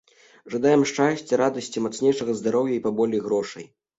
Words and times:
Жадаем 0.53 0.85
шчасця, 0.91 1.33
радасці, 1.41 1.83
мацнейшага 1.85 2.31
здароўя 2.41 2.73
і 2.79 2.83
паболей 2.87 3.23
грошай! 3.29 3.65